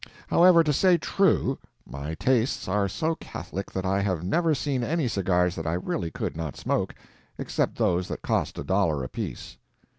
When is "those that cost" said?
7.77-8.57